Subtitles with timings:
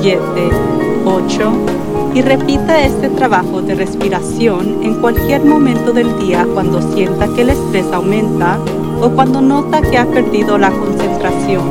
[0.00, 0.20] 7,
[1.04, 1.52] 8
[2.14, 7.50] y repita este trabajo de respiración en cualquier momento del día cuando sienta que el
[7.50, 8.58] estrés aumenta
[9.00, 11.70] o cuando nota que ha perdido la concentración.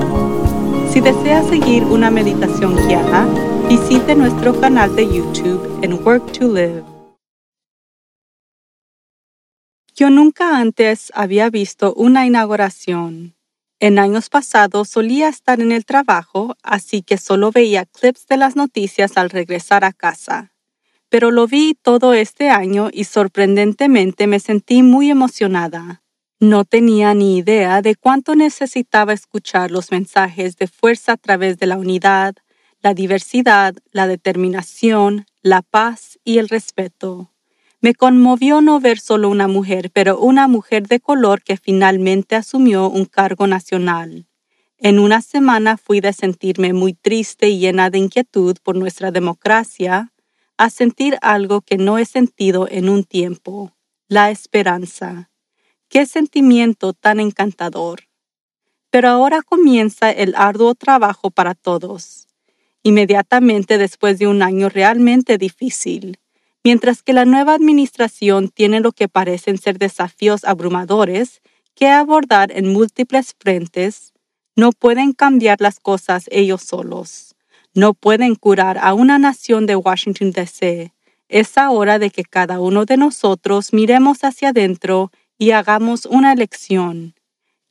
[0.91, 3.25] Si desea seguir una meditación guiada,
[3.69, 6.83] visite nuestro canal de YouTube en Work to Live.
[9.95, 13.36] Yo nunca antes había visto una inauguración
[13.79, 18.55] en años pasados solía estar en el trabajo, así que solo veía clips de las
[18.55, 20.51] noticias al regresar a casa.
[21.09, 26.01] Pero lo vi todo este año y sorprendentemente me sentí muy emocionada.
[26.39, 31.67] No tenía ni idea de cuánto necesitaba escuchar los mensajes de fuerza a través de
[31.67, 32.35] la unidad,
[32.81, 37.31] la diversidad, la determinación, la paz y el respeto.
[37.79, 42.89] Me conmovió no ver solo una mujer, pero una mujer de color que finalmente asumió
[42.89, 44.25] un cargo nacional.
[44.79, 50.11] En una semana fui de sentirme muy triste y llena de inquietud por nuestra democracia
[50.57, 55.29] a sentir algo que no he sentido en un tiempo, la esperanza.
[55.87, 58.07] Qué sentimiento tan encantador.
[58.89, 62.27] Pero ahora comienza el arduo trabajo para todos,
[62.81, 66.17] inmediatamente después de un año realmente difícil
[66.63, 71.41] mientras que la nueva administración tiene lo que parecen ser desafíos abrumadores
[71.75, 74.13] que abordar en múltiples frentes,
[74.55, 77.35] no pueden cambiar las cosas ellos solos.
[77.75, 80.93] No pueden curar a una nación de Washington, D.C.
[81.29, 87.13] Es hora de que cada uno de nosotros miremos hacia adentro y hagamos una elección.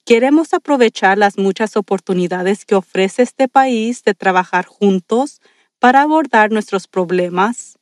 [0.05, 5.41] ¿Queremos aprovechar las muchas oportunidades que ofrece este país de trabajar juntos
[5.81, 7.76] para abordar nuestros problemas?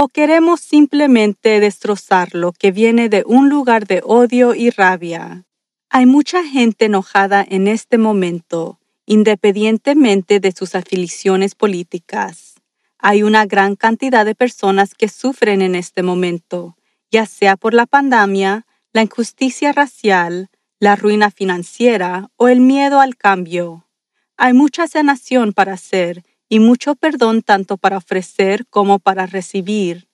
[0.00, 5.44] ¿O queremos simplemente destrozar lo que viene de un lugar de odio y rabia?
[5.90, 12.54] Hay mucha gente enojada en este momento, independientemente de sus afiliaciones políticas.
[13.00, 16.76] Hay una gran cantidad de personas que sufren en este momento,
[17.10, 20.48] ya sea por la pandemia, la injusticia racial,
[20.78, 23.88] la ruina financiera o el miedo al cambio.
[24.36, 30.08] Hay mucha sanación para hacer y mucho perdón tanto para ofrecer como para recibir.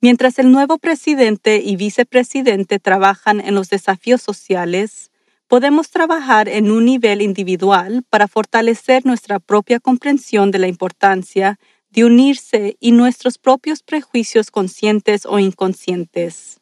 [0.00, 5.10] Mientras el nuevo presidente y vicepresidente trabajan en los desafíos sociales,
[5.46, 11.58] podemos trabajar en un nivel individual para fortalecer nuestra propia comprensión de la importancia
[11.90, 16.58] de unirse y nuestros propios prejuicios conscientes o inconscientes.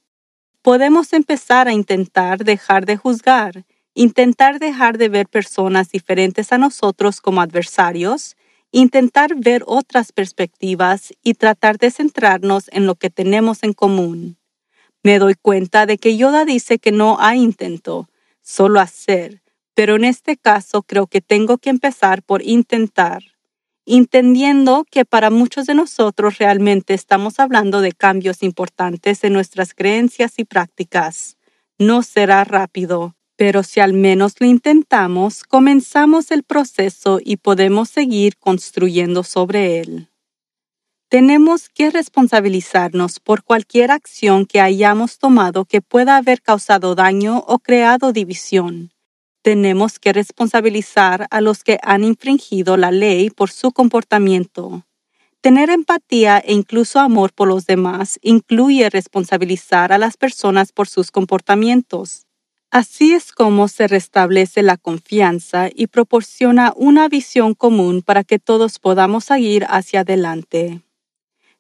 [0.61, 3.65] Podemos empezar a intentar dejar de juzgar,
[3.95, 8.37] intentar dejar de ver personas diferentes a nosotros como adversarios
[8.73, 14.37] intentar ver otras perspectivas y tratar de centrarnos en lo que tenemos en común.
[15.03, 18.09] Me doy cuenta de que Yoda dice que no hay intento,
[18.43, 19.43] solo hacer,
[19.75, 23.23] pero en este caso creo que tengo que empezar por intentar,
[23.87, 30.35] entendiendo que para muchos de nosotros realmente estamos hablando de cambios importantes en nuestras creencias
[30.39, 31.39] y prácticas.
[31.79, 38.37] No será rápido, pero si al menos lo intentamos, comenzamos el proceso y podemos seguir
[38.37, 40.11] construyendo sobre él.
[41.09, 47.61] Tenemos que responsabilizarnos por cualquier acción que hayamos tomado que pueda haber causado daño o
[47.61, 48.91] creado división.
[49.41, 54.85] Tenemos que responsabilizar a los que han infringido la ley por su comportamiento.
[55.41, 61.11] Tener empatía e incluso amor por los demás incluye responsabilizar a las personas por sus
[61.11, 62.27] comportamientos.
[62.73, 68.79] Así es como se restablece la confianza y proporciona una visión común para que todos
[68.79, 70.81] podamos seguir hacia adelante.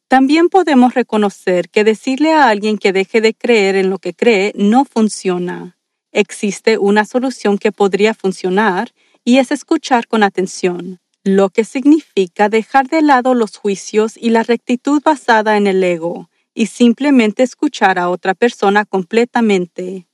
[0.06, 4.52] También podemos reconocer que decirle a alguien que deje de creer en lo que cree
[4.54, 5.76] no funciona.
[6.12, 8.92] Existe una solución que podría funcionar
[9.24, 14.44] y es escuchar con atención, lo que significa dejar de lado los juicios y la
[14.44, 20.06] rectitud basada en el ego y simplemente escuchar a otra persona completamente.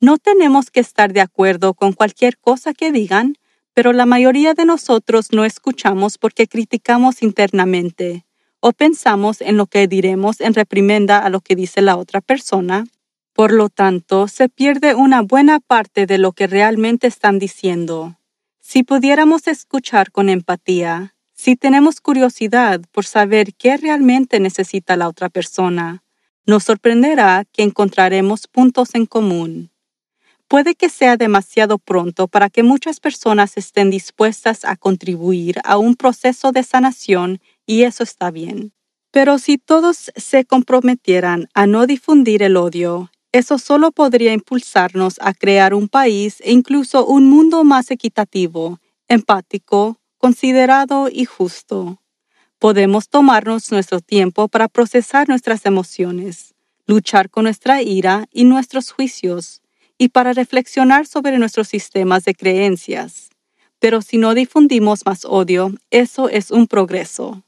[0.00, 3.36] No tenemos que estar de acuerdo con cualquier cosa que digan,
[3.74, 8.24] pero la mayoría de nosotros no escuchamos porque criticamos internamente
[8.60, 12.86] o pensamos en lo que diremos en reprimenda a lo que dice la otra persona.
[13.32, 18.18] Por lo tanto, se pierde una buena parte de lo que realmente están diciendo.
[18.60, 25.28] Si pudiéramos escuchar con empatía, si tenemos curiosidad por saber qué realmente necesita la otra
[25.28, 26.02] persona,
[26.46, 29.70] nos sorprenderá que encontraremos puntos en común.
[30.50, 35.94] Puede que sea demasiado pronto para que muchas personas estén dispuestas a contribuir a un
[35.94, 38.72] proceso de sanación y eso está bien.
[39.12, 45.34] Pero si todos se comprometieran a no difundir el odio, eso solo podría impulsarnos a
[45.34, 52.02] crear un país e incluso un mundo más equitativo, empático, considerado y justo.
[52.58, 56.56] Podemos tomarnos nuestro tiempo para procesar nuestras emociones,
[56.86, 59.62] luchar con nuestra ira y nuestros juicios,
[60.00, 63.28] y para reflexionar sobre nuestros sistemas de creencias.
[63.78, 67.44] Pero si no difundimos más odio, eso es un progreso.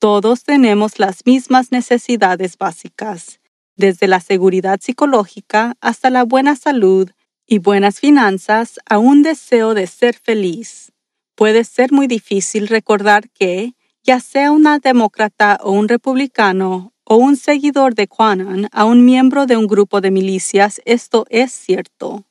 [0.00, 3.38] Todos tenemos las mismas necesidades básicas,
[3.76, 7.12] desde la seguridad psicológica hasta la buena salud
[7.46, 10.90] y buenas finanzas a un deseo de ser feliz.
[11.36, 17.36] Puede ser muy difícil recordar que, ya sea una demócrata o un republicano o un
[17.36, 22.26] seguidor de Quanon a un miembro de un grupo de milicias, esto es cierto.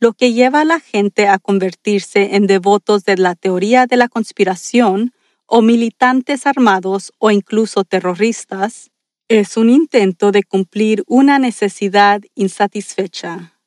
[0.00, 4.08] Lo que lleva a la gente a convertirse en devotos de la teoría de la
[4.08, 5.12] conspiración
[5.44, 8.90] o militantes armados o incluso terroristas
[9.28, 13.58] es un intento de cumplir una necesidad insatisfecha.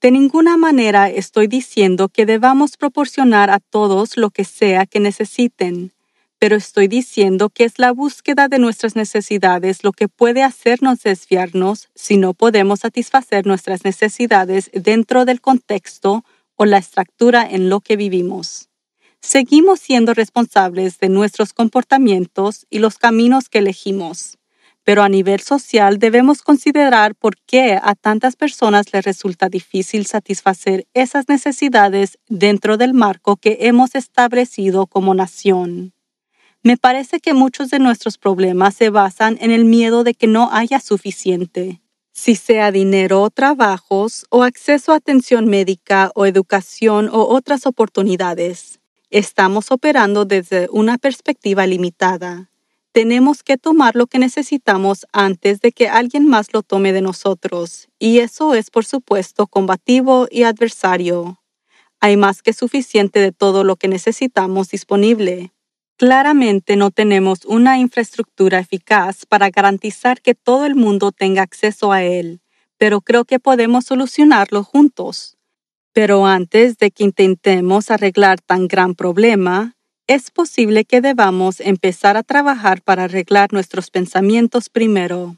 [0.00, 5.92] De ninguna manera estoy diciendo que debamos proporcionar a todos lo que sea que necesiten
[6.38, 11.88] pero estoy diciendo que es la búsqueda de nuestras necesidades lo que puede hacernos desviarnos
[11.94, 16.24] si no podemos satisfacer nuestras necesidades dentro del contexto
[16.54, 18.68] o la estructura en lo que vivimos.
[19.20, 24.38] Seguimos siendo responsables de nuestros comportamientos y los caminos que elegimos,
[24.84, 30.86] pero a nivel social debemos considerar por qué a tantas personas les resulta difícil satisfacer
[30.94, 35.92] esas necesidades dentro del marco que hemos establecido como nación.
[36.68, 40.50] Me parece que muchos de nuestros problemas se basan en el miedo de que no
[40.52, 41.80] haya suficiente.
[42.12, 48.80] Si sea dinero o trabajos, o acceso a atención médica o educación o otras oportunidades,
[49.08, 52.50] estamos operando desde una perspectiva limitada.
[52.92, 57.88] Tenemos que tomar lo que necesitamos antes de que alguien más lo tome de nosotros,
[57.98, 61.40] y eso es por supuesto combativo y adversario.
[61.98, 65.50] Hay más que suficiente de todo lo que necesitamos disponible.
[65.98, 72.04] Claramente no tenemos una infraestructura eficaz para garantizar que todo el mundo tenga acceso a
[72.04, 72.40] él,
[72.76, 75.36] pero creo que podemos solucionarlo juntos.
[75.92, 79.74] Pero antes de que intentemos arreglar tan gran problema,
[80.06, 85.36] es posible que debamos empezar a trabajar para arreglar nuestros pensamientos primero.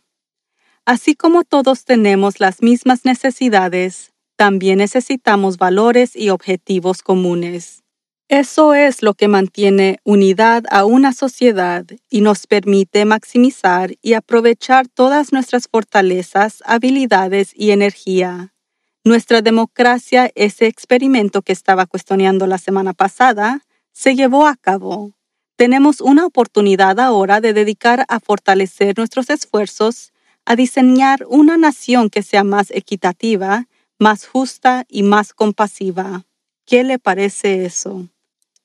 [0.84, 7.82] Así como todos tenemos las mismas necesidades, también necesitamos valores y objetivos comunes.
[8.30, 14.86] Eso es lo que mantiene unidad a una sociedad y nos permite maximizar y aprovechar
[14.86, 18.54] todas nuestras fortalezas, habilidades y energía.
[19.02, 25.10] Nuestra democracia, ese experimento que estaba cuestionando la semana pasada, se llevó a cabo.
[25.56, 30.12] Tenemos una oportunidad ahora de dedicar a fortalecer nuestros esfuerzos
[30.44, 33.66] a diseñar una nación que sea más equitativa,
[33.98, 36.26] más justa y más compasiva.
[36.64, 38.08] ¿Qué le parece eso?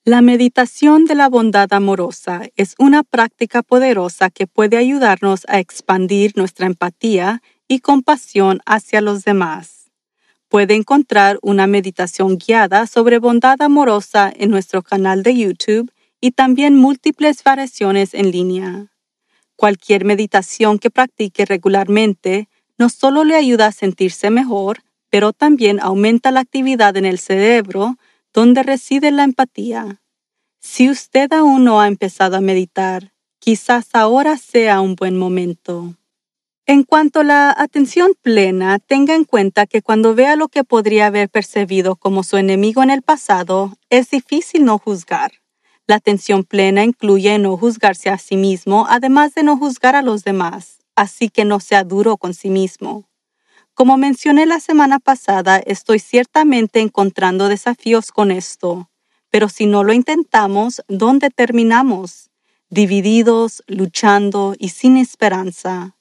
[0.08, 6.34] La meditación de la bondad amorosa es una práctica poderosa que puede ayudarnos a expandir
[6.38, 9.90] nuestra empatía y compasión hacia los demás.
[10.48, 16.76] Puede encontrar una meditación guiada sobre bondad amorosa en nuestro canal de YouTube y también
[16.76, 18.92] múltiples variaciones en línea.
[19.56, 22.48] Cualquier meditación que practique regularmente
[22.78, 27.98] no solo le ayuda a sentirse mejor, pero también aumenta la actividad en el cerebro
[28.36, 30.01] donde reside la empatía.
[30.60, 35.96] Si usted aún no ha empezado a meditar, quizás ahora sea un buen momento.
[36.65, 41.06] En cuanto a la atención plena, tenga en cuenta que cuando vea lo que podría
[41.06, 45.32] haber percibido como su enemigo en el pasado, es difícil no juzgar.
[45.88, 50.25] La atención plena incluye no juzgarse a sí mismo, además de no juzgar a los
[50.25, 53.06] demás, así que no sea duro con sí mismo.
[53.75, 58.89] Como mencioné la semana pasada, estoy ciertamente encontrando desafíos con esto
[59.29, 62.29] Pero si no lo intentamos, ¿dónde terminamos?
[62.70, 65.98] Divididos, luchando y sin esperanza.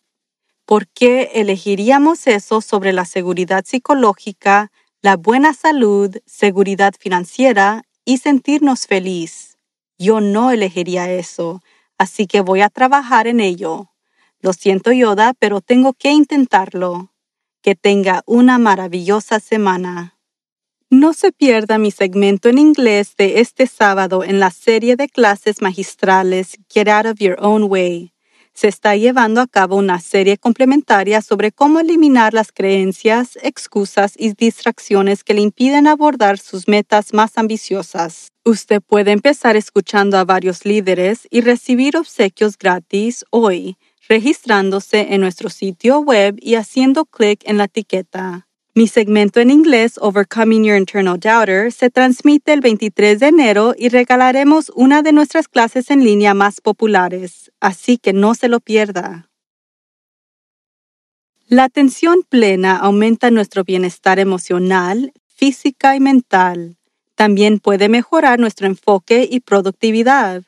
[0.67, 4.71] ¿Por qué elegiríamos eso sobre la seguridad psicológica,
[5.03, 9.59] la buena salud, seguridad financiera y sentirnos feliz?
[9.99, 11.61] Yo no elegiría eso,
[11.99, 13.91] así que voy a trabajar en ello.
[14.39, 17.14] Lo siento, Yoda, pero tengo que intentarlo.
[17.65, 20.19] Que tenga una maravillosa semana.
[20.91, 25.63] No se pierda mi segmento en inglés de este sábado en la serie de clases
[25.63, 28.13] magistrales Get Out of Your Own Way.
[28.53, 34.35] Se está llevando a cabo una serie complementaria sobre cómo eliminar las creencias, excusas y
[34.35, 38.29] distracciones que le impiden abordar sus metas más ambiciosas.
[38.45, 45.49] Usted puede empezar escuchando a varios líderes y recibir obsequios gratis hoy, registrándose en nuestro
[45.51, 48.47] sitio web y haciendo clic en la etiqueta.
[48.77, 53.89] Mi segmento en inglés Overcoming Your Internal Doubter se transmite el 23 de enero y
[53.89, 59.31] regalaremos una de nuestras clases en línea más populares, así que no se lo pierda.
[61.47, 66.77] La atención plena aumenta nuestro bienestar emocional, física y mental.
[67.15, 70.43] También puede mejorar nuestro enfoque y productividad.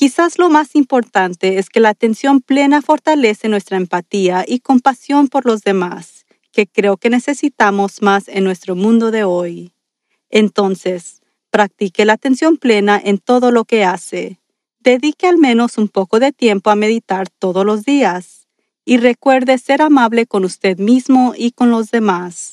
[0.00, 5.44] Quizás lo más importante es que la atención plena fortalece nuestra empatía y compasión por
[5.44, 9.74] los demás que creo que necesitamos más en nuestro mundo de hoy.
[10.30, 14.40] Entonces, practique la atención plena en todo lo que hace.
[14.78, 18.48] Dedique al menos un poco de tiempo a meditar todos los días
[18.86, 22.52] y recuerde ser amable con usted mismo y con los demás.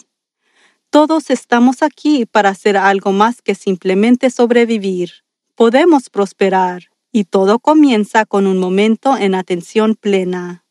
[0.89, 5.23] Todos estamos aquí para hacer algo más que simplemente sobrevivir.
[5.55, 10.63] Podemos prosperar y todo comienza con un momento en atención plena.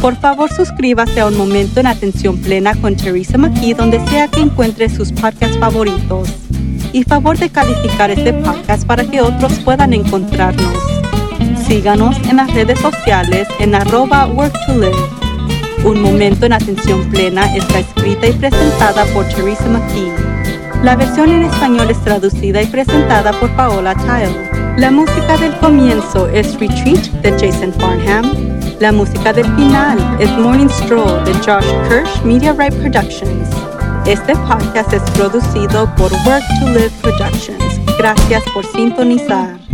[0.00, 4.40] Por favor, suscríbase a Un Momento en Atención Plena con Teresa McKee donde sea que
[4.40, 6.30] encuentre sus podcasts favoritos.
[6.94, 10.74] Y favor de calificar este podcast para que otros puedan encontrarnos.
[11.66, 14.96] Síganos en las redes sociales en arroba work to live.
[15.84, 20.12] Un Momento en Atención Plena está escrita y presentada por Teresa McKee.
[20.82, 24.49] La versión en español es traducida y presentada por Paola Tile.
[24.80, 30.70] La música del comienzo es Retreat de Jason Farnham la música del final es Morning
[30.70, 33.50] Stroll de Josh Kirsch Media Right Productions.
[34.06, 37.78] Este podcast es producido por Work to Live Productions.
[37.98, 39.69] Gracias por sintonizar.